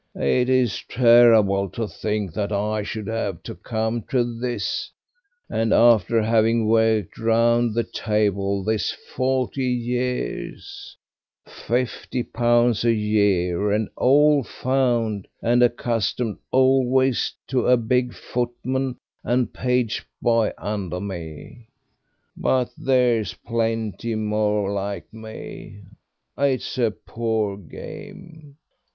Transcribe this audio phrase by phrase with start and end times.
[0.15, 4.91] It's terrible to think that I should have to come to this
[5.47, 10.97] and after having worked round the table this forty years,
[11.45, 19.53] fifty pounds a year and all found, and accustomed always to a big footman and
[19.53, 21.67] page boy under me.
[22.35, 25.83] But there's plenty more like me.
[26.39, 28.57] It's a poor game.